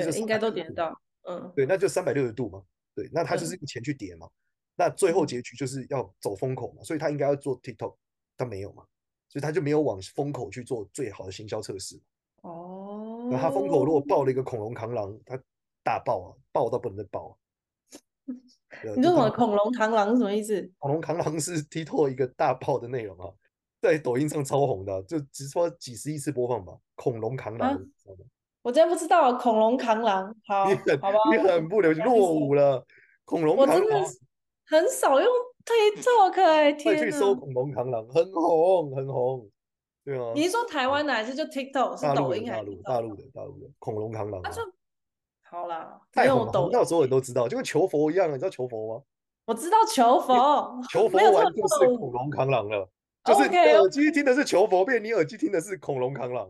[0.04, 1.02] 对，应该都点得到。
[1.28, 2.62] 嗯，对，那就三百六十度嘛。
[2.94, 4.28] 对，那他就是用钱去叠嘛。
[4.28, 4.32] 嗯、
[4.76, 7.96] 那最后结局就是要走风口嘛，所以他应该要做 TikTok，
[8.38, 8.84] 他没有嘛，
[9.28, 12.00] 所以他就没有往风口去做最好的行销测试。
[12.42, 13.28] 哦。
[13.32, 15.38] 那他风口如果爆了一个恐龙扛狼，他
[15.84, 17.30] 大爆啊，爆到不能再爆、
[18.30, 18.94] 啊。
[18.96, 20.72] 你说什么恐龙扛狼是什么意思？
[20.78, 23.34] 恐龙扛狼是 TikTok 一个大爆的内容啊，
[23.82, 26.78] 在抖音上超红的，就只说几十亿次播放吧。
[26.96, 27.74] 恐龙扛狼。
[27.74, 27.80] 啊
[28.66, 32.84] 我真不知道恐龙扛狼，好，你很好吧，你很不流行，落伍了。
[33.24, 34.10] 恐龙扛狼，我真的
[34.66, 35.32] 很少用
[35.64, 37.00] TikTok，哎，天哪！
[37.00, 39.48] 快去搜恐龙扛狼，很红，很红，
[40.04, 40.32] 对啊。
[40.34, 41.96] 你是说台湾的还是就 TikTok？
[41.96, 43.24] 是抖音还是大陆的？
[43.36, 44.42] 大陆的恐龙扛狼。
[44.44, 44.64] 那就
[45.44, 49.04] 好啦，太红了，那所有人都知道，就跟求佛一样，你知道求佛吗？
[49.46, 52.90] 我知道求佛，求佛完就是恐龙扛狼了，
[53.26, 56.50] 就是你耳机听的是求佛变，你耳机听的是恐龙扛狼，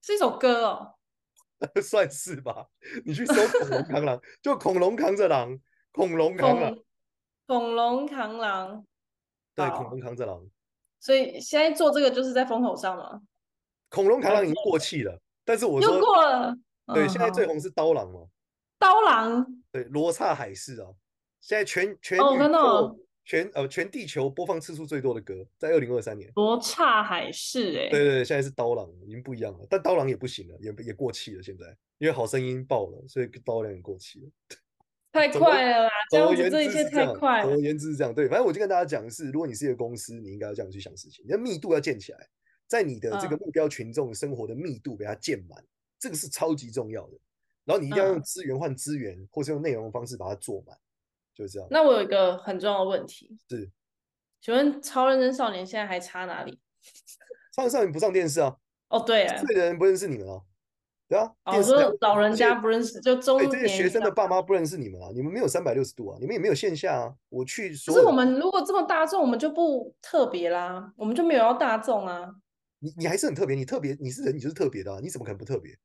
[0.00, 0.93] 是一首歌哦。
[1.82, 2.66] 算是吧，
[3.04, 5.58] 你去搜恐龙 扛狼，就恐龙扛着狼，
[5.92, 6.78] 恐龙扛狼，
[7.46, 8.84] 恐龙扛狼，
[9.54, 10.46] 对，恐龙扛着狼。
[11.00, 13.20] 所以现在做这个就是在风口上嘛。
[13.90, 16.56] 恐龙扛狼已经过气了，但是我说又过了。
[16.94, 18.26] 对，现在最红是刀郎嘛。
[18.78, 19.46] 刀郎。
[19.70, 20.88] 对，罗刹海市啊，
[21.40, 22.98] 现在全全宇宙。
[23.24, 26.30] 全呃全地球播放次数最多的歌，在二零二三年。
[26.36, 29.66] 罗刹海市哎、欸，对对对，现在是刀郎，已经不一样了。
[29.70, 31.42] 但刀郎也不行了，也也过气了。
[31.42, 31.66] 现在
[31.98, 34.30] 因为好声音爆了，所以刀郎也过气了。
[35.14, 35.90] 太快了啦！
[36.10, 37.44] 这样子这一切太快了。
[37.44, 42.18] 总而言之是这样，对，反正我就跟大家讲的是，如果你是一个公司，你应该要这样去想事情，你的密度要建起来，
[42.66, 45.66] 在你的这个目标群众生活的密度给它建满，嗯、
[46.00, 47.16] 这个是超级重要的。
[47.64, 50.76] 然后你一定要用资源换资源，嗯、或是用内容的方式把它做满。
[51.34, 51.68] 就这样。
[51.70, 53.70] 那我有一个很重要的问题，是，
[54.40, 56.52] 请问《超认真少年》现在还差哪里？
[57.52, 58.56] 《超认真少年》不上电视啊？
[58.88, 60.40] 哦，对，对的人不认识你们啊？
[61.06, 65.10] 对啊，哦，说老人家不认识，就中年这些学生的爸妈不认识你们啊？
[65.14, 66.16] 你们没有三百六十度啊？
[66.20, 67.14] 你们也没有线下啊？
[67.28, 72.34] 我去说，可是我们如果这么大众，我们就不特别啦，我们就没有要大众啊。
[72.78, 75.76] 你你还是很特别，你特别，你是人，你就是特别的啊，你怎么可能不特别？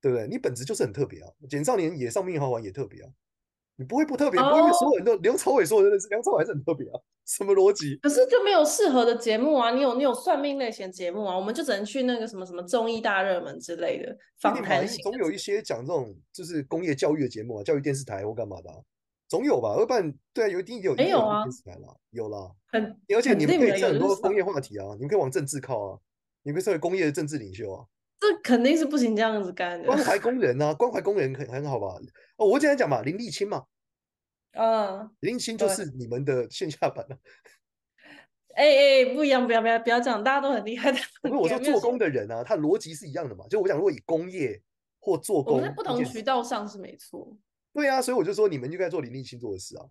[0.00, 0.28] 对不对？
[0.28, 1.30] 你本质就是很特别啊！
[1.48, 3.10] 《简少年》也上命运好玩也特别啊。
[3.76, 7.00] 你不会不特别，不会所有人都梁朝伟说的认识，梁朝伟还是很特别啊？
[7.26, 7.96] 什么逻辑？
[8.02, 9.70] 可是就没有适合的节目啊！
[9.72, 11.36] 你有你有算命类型节目啊？
[11.36, 15.02] 我们就只能去那个什么什么综艺大热门之类的访谈型。
[15.02, 18.76] 总有一些讲这种就是工业教育的节目啊，教育电视台或干嘛的，啊，
[19.28, 19.74] 总有吧？
[19.76, 20.94] 要不然对啊，有一定有。
[20.94, 21.42] 没有啊？
[21.42, 22.50] 电视台啦，有啦。
[22.70, 22.84] 很
[23.16, 25.98] 而且你们可以讲很多工业话题啊，你们可以往政治靠啊，
[26.42, 27.84] 你们可以成为工业的政治领袖啊。
[28.32, 29.86] 这肯定是不行这样子干的。
[29.86, 31.88] 关怀工人啊，关怀工人很很好吧？
[32.36, 33.64] 哦，我简单讲嘛，林立青嘛。
[34.56, 37.18] 嗯，林立青就是你们的线下版了。
[38.54, 40.98] 哎哎，不一样，不要不要不要这样，大家都很厉害的。
[41.24, 43.44] 因为我说做工的人啊，他逻辑是一样的嘛。
[43.48, 44.62] 就我讲，如果以工业
[45.00, 47.36] 或做工，在不同渠道上是没错。
[47.72, 49.84] 对啊，所以我就说你们就该做林立青做的事啊。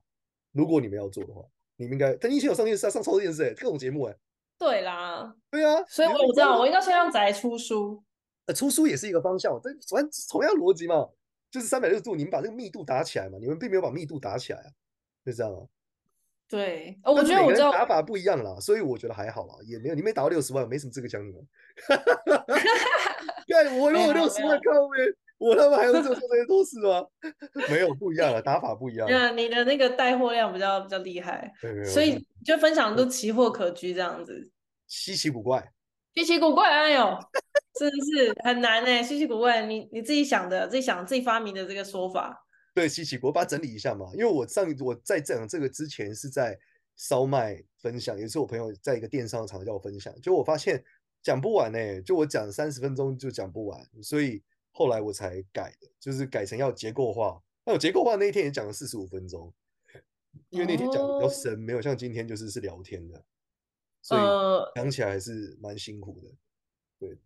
[0.54, 1.42] 如果你们要做的话，
[1.76, 2.14] 你们应该。
[2.14, 4.16] 但林立青有上电视啊，上超多电视哎，各种节目哎。
[4.58, 5.36] 对啦。
[5.52, 8.02] 对啊，所以我知道，我应该先让宅出书。
[8.46, 11.10] 呃，出书也是一个方向，这反正同样逻辑嘛。
[11.52, 13.38] 就是三百六十度，你们把这个密度打起来嘛？
[13.40, 14.70] 你们并没有把密度打起来啊，
[15.24, 15.62] 就这样啊。
[16.50, 21.48] 对，哦，我觉得我知道打法不一样啦，所以我觉得还好啦，也没有你没打到六十万，没什么资格讲你们。
[23.46, 27.06] 对，我如果六十万靠边，我他妈还要做这些多事吗？
[27.70, 29.08] 没有，不一样了，打法不一样。
[29.08, 31.54] 对，你的那个带货量比较比较厉害，
[31.86, 34.50] 所以就分享都奇货可居这样子，
[34.88, 35.72] 稀奇古怪。
[36.16, 37.20] 稀奇古怪，哎呦，
[37.80, 39.02] 真的是很难哎！
[39.02, 42.46] 稀奇古怪，你你自己想的，自己想自己发明的这个说法。
[42.74, 44.12] 对，稀奇古怪，我把它整理一下嘛。
[44.14, 46.58] 因为我上我在讲这个之前是在
[46.96, 50.84] 烧麦分享，也是我朋友在一个电商场叫我分享，就我发现
[51.22, 57.42] 讲不完哎，就我讲三十分钟就讲不完，所以后来我才改的，就是改成要结构化。
[57.66, 59.52] 那我结构化那一天也讲了四十五分钟，
[60.50, 63.24] 因为那天讲的比较深，没有像今天就是是聊天的。
[64.02, 64.22] 所以
[64.76, 66.28] 讲起来还是蛮辛苦的，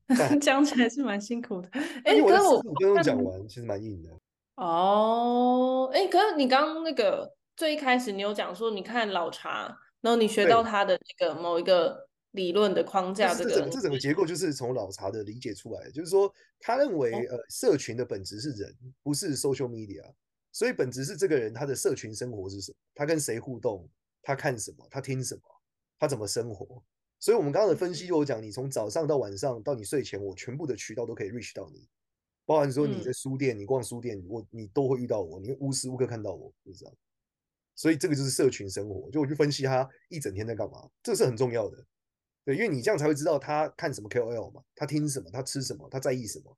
[0.08, 1.70] 对， 讲起来是蛮辛苦的。
[2.04, 4.10] 哎，可是我五分钟讲完，其实蛮硬的。
[4.56, 20.04] 哦，哎，可是你刚刚那个最一开始你有讲说，你看老茶，然后你学到他的那个某一个理论的框架，这个这这整个结构就是从老茶的理解出来的，就是说他认为呃，社群的本质是人，不是 social media，
[20.52, 23.88] 所以本质是这个人他的社群生活是什么，他跟谁互动，
[24.22, 25.42] 他看什么，他听什么。
[26.00, 26.84] 他怎么生活？
[27.20, 31.88] 所以，我们刚刚的分析，有讲，你从早上到晚上到你睡前，我全部的渠道都可以 reach 到你。
[32.46, 36.96] 包含说你在书店，嗯、你逛书店，我你都会遇到我，你会无时无刻看到我，就是这样。
[37.76, 41.86] 所以这个就是社群生活，就我去分析他一整天在干嘛，这是很重要的。
[42.46, 46.58] 对，因为你这样才会知道他看什么 KOL 嘛，他听什么，他吃什么，他在意什么。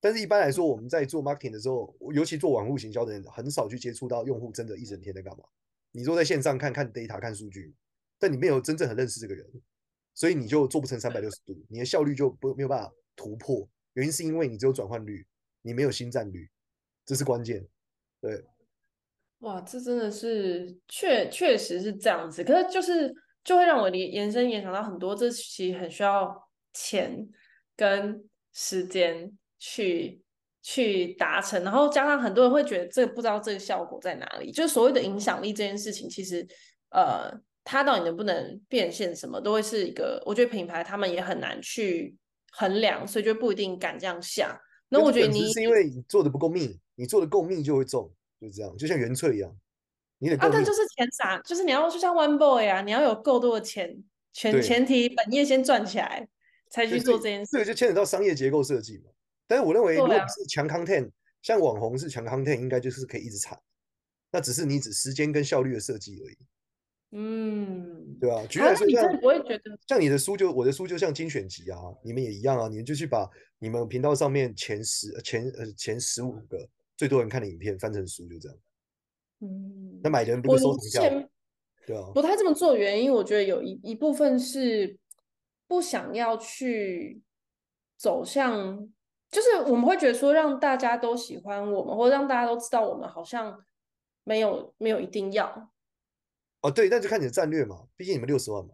[0.00, 5.44] 但是一般来说，我们在做 marketing 的时候，尤其做网络行销的人，很少去接触到用户真的一整天在干嘛。
[5.92, 7.74] 你说在线上看看 data 看数据，
[8.18, 9.48] 但你没有真正很认识这个人，
[10.14, 13.68] 所以你就做不成三百六十度，你的效率就不没有办法突破。
[13.94, 15.26] 原因是因为你只有转换率，
[15.62, 16.50] 你没有新战率，
[17.04, 17.66] 这是关键。
[18.20, 18.44] 对，
[19.40, 23.14] 哇，这真的是确确实是这样子，可是就是。
[23.44, 26.32] 就会让我延延伸延长到很多，这其实很需要
[26.72, 27.28] 钱
[27.74, 30.22] 跟时间去
[30.62, 36.46] 去达成，然后加上很多人会觉得这个不知道这个效果在哪里，就是所谓的影响力这件事情，其实
[36.90, 37.32] 呃，
[37.64, 42.16] 它到底能不能变现什么，都会是一个，我觉得品牌他们也很难去
[42.52, 44.60] 衡量，所以就不一定敢这样下。
[44.88, 49.50] 那我觉得你是因为你做的不够密，你做的够密就会中，就这样，就像原萃一样。
[50.38, 56.28] 啊，但就是钱撒，就是你要就像 One Boy 啊，你要有够多的钱，前前提本业先赚起来，
[56.70, 57.50] 才去做这件事。
[57.52, 59.10] 这个就牵扯到商业结构设计嘛。
[59.48, 61.10] 但是我认为，如果是强 content，、啊、
[61.42, 63.58] 像网红是强 content，应该就是可以一直产。
[64.30, 66.38] 那只是你只时间跟效率的设计而已。
[67.14, 68.46] 嗯，对吧、啊？
[68.46, 78.58] 举例来说，像不会觉得像你的书就我的书就像精选集啊，你们也一样啊，你们就去把你们频道上面前十前呃前十五个最多人看的影片翻成书，就这样。
[79.40, 81.28] 嗯，那买的人不会收藏价，
[81.86, 84.98] 对啊，不太这么做原因，我觉得有一一部分是
[85.68, 87.20] 不想要去
[87.98, 88.88] 走向，
[89.30, 93.62] 就是我们会觉得说让大家都喜欢我们，或者让大家都知道我们，好像
[94.24, 95.71] 没有没有一定要。
[96.62, 98.70] 哦，对，那就看你的战略嘛，毕竟你们六十万嘛。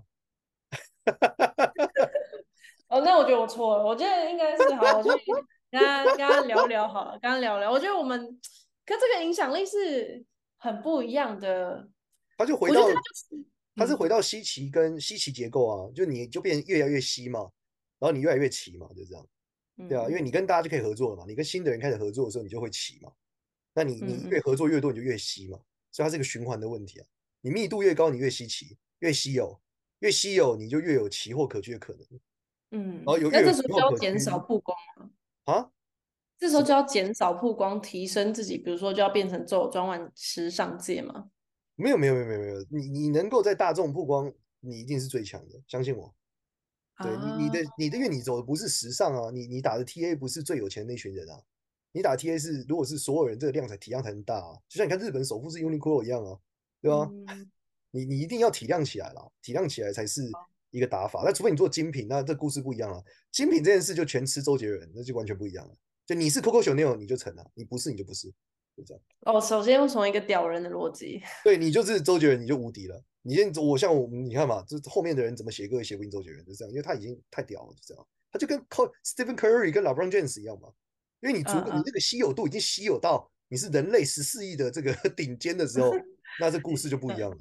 [2.89, 5.25] 哦，那我觉得我错了，我觉得应该是好，我去
[5.71, 7.71] 跟他跟他聊聊好了，跟他聊聊。
[7.71, 8.19] 我觉得我们
[8.85, 10.25] 跟这个影响力是。
[10.61, 11.89] 很不一样的，
[12.37, 12.83] 他就回到，
[13.77, 17.49] 他是回到稀奇跟稀奇结构啊，就你就变越来越稀嘛，
[18.01, 19.25] 然后你越来越奇嘛，就这样，
[19.89, 23.13] 对啊，因为你跟大家就可以合作了嘛，你跟新的人开始合作的时候，你就会奇嘛，
[23.73, 25.61] 那你你越合作越多，你就越稀嘛，
[25.93, 27.07] 所以它是一个循环的问题啊，
[27.41, 29.61] 你密度越高，你越稀奇，越稀有，
[30.01, 32.21] 越稀有，你就越有奇货可居的可能，
[32.71, 35.11] 嗯，然后有那这时候就要减少曝光了
[35.53, 35.71] 啊。
[36.39, 41.31] 这时候就要减少曝光，提升自己，比如说就要变成走专玩时尚界吗？
[41.75, 46.15] 没有没有没有没有没有，你你能够在大众曝光，你一定是最强的，相信我。
[47.03, 51.41] 对、啊、你你的你的，因为你走的不是时尚啊，你你打的 TA 不是最有钱的那群人啊，
[51.93, 56.39] 你打 TA 是如果是所有人，这个量才体量才能大啊，就像你看日本首富是 Uniqlo 一样啊，
[56.81, 57.11] 对吧？
[57.29, 57.51] 嗯、
[57.91, 60.23] 你你一定要体谅起来了，体谅起来才是
[60.71, 61.23] 一个打法。
[61.25, 63.03] 那除非你做精品，那这故事不一样了。
[63.33, 65.75] 精品这件事就全吃周杰伦，那就完全不一样了。
[66.07, 68.29] 就你是 Coco Chanel 你就成了，你不是你就不是，
[68.77, 69.03] 就这样。
[69.23, 73.03] 哦，首先从一个屌人的逻辑， 对你就是周杰伦，你就无敌了。
[73.23, 78.07] 你先我像我，你看嘛，这后面的人怎么写歌也写不赢周杰伦，就这样，因为他已经太屌了，就这样。
[78.31, 78.59] 他就跟
[79.05, 80.69] Stephen Curry 跟 LeBron James 一样嘛，
[81.21, 85.93] 因为你足够，你这个稀有度已经稀有到你是人类十四亿的这个 顶尖的时候，
[86.41, 87.37] 那这故事就不一样了。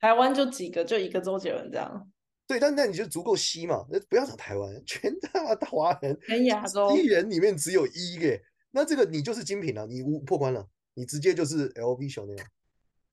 [0.00, 2.10] 台湾就几个，就一个周杰伦这样。
[2.46, 3.86] 对，但那你就足够稀嘛？
[3.90, 8.40] 那不要讲台湾， 全他妈大华人，全亚洲一人里面只有一个，
[8.72, 12.46] 那这个你就是精品了，你无破关了，你直接就是 LV 小那样，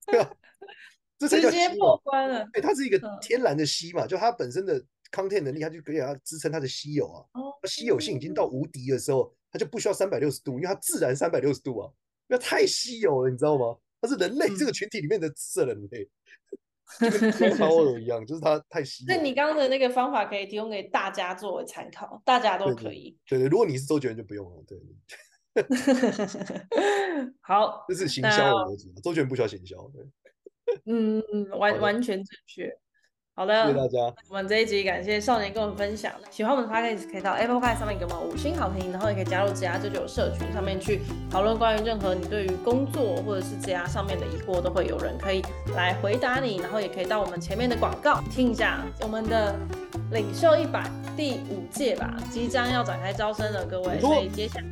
[0.07, 0.33] 对吧？
[1.19, 2.47] 这直接破关了。
[2.53, 7.21] 对，它是一个天然的稀嘛，就它本身的 content 能力，它就可以让它支撑它的稀有啊。
[7.33, 7.53] 哦。
[7.67, 11.91] 稀有性已经到无敌的时候，它就不需要三百六十度，因为它自然三百六十度啊，
[12.27, 13.77] 那太稀有了，你知道吗？
[14.01, 16.07] 它是人类这个群体里面的色人类。
[17.01, 19.03] 就跟猫耳一样，就是它太稀。
[19.09, 23.13] 那你刚刚的那个方法可以提供给大家作为参考，大家都可以。
[23.27, 24.63] 对对，如果你是周杰伦就不用了。
[24.65, 24.79] 对，
[27.41, 29.75] 好，这是行销的逻辑，周杰伦不需要行销。
[29.93, 30.05] 对，
[30.85, 32.73] 嗯嗯，完完全正确。
[33.37, 33.99] 好的，谢谢大家。
[34.29, 36.11] 我们这一集感谢少年跟我们分享。
[36.31, 45.43] 喜欢我们的 Podcast 可以到 Apple Podcast 上面给我们五星好评，然后也可以加入职涯九九社群上面去讨论关于任何你对于工作或者是职涯上面的疑惑，都会有人可以
[45.75, 46.57] 来回答你。
[46.57, 49.55] 然后也可以到我们前面的广告听一下我们的
[50.09, 54.65] 领袖一百第五届吧，即将要展开招生了，各位，所以接下来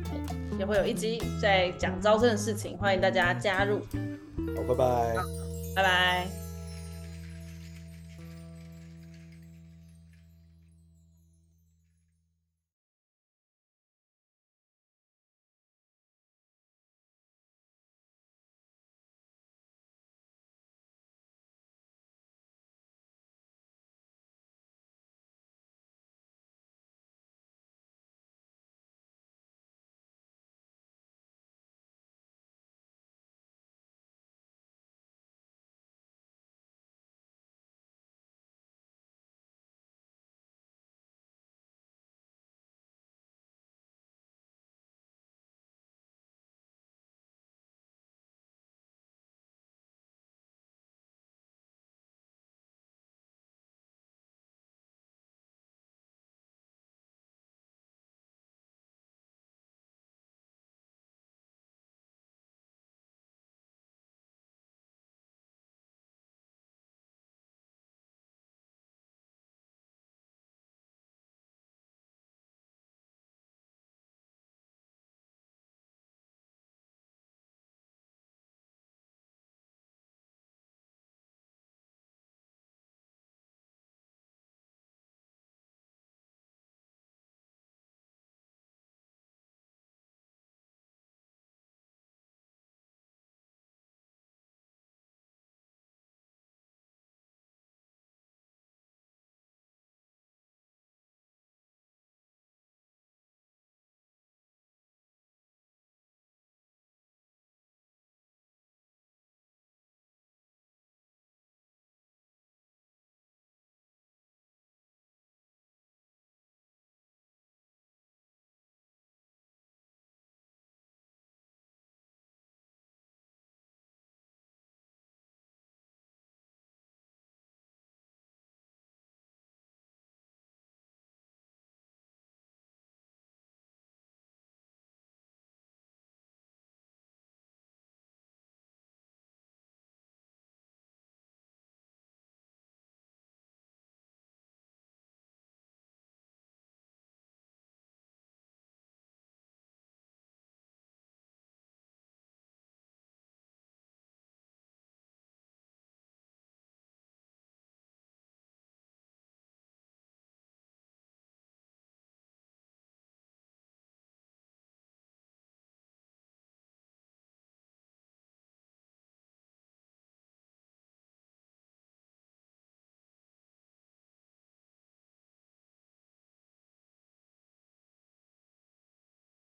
[0.58, 3.78] 也会有一集在讲招生的事情，欢迎大家加入。
[4.56, 5.14] 好，拜拜，
[5.76, 6.45] 拜拜。